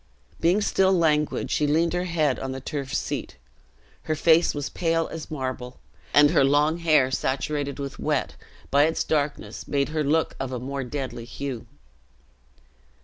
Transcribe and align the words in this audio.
Being 0.39 0.61
still 0.61 0.91
languid, 0.91 1.51
she 1.51 1.67
leaned 1.67 1.93
her 1.93 2.05
head 2.05 2.39
on 2.39 2.53
the 2.53 2.59
turf 2.59 2.91
seat. 2.91 3.37
Her 4.09 4.15
face 4.15 4.55
was 4.55 4.67
pale 4.67 5.07
as 5.09 5.29
marble, 5.29 5.79
and 6.11 6.31
her 6.31 6.43
long 6.43 6.79
hair, 6.79 7.11
saturated 7.11 7.77
with 7.77 7.99
wet, 7.99 8.33
by 8.71 8.85
its 8.85 9.03
darkness 9.03 9.67
made 9.67 9.89
her 9.89 10.03
look 10.03 10.35
of 10.39 10.51
a 10.51 10.59
more 10.59 10.83
deadly 10.83 11.25
hue. 11.25 11.67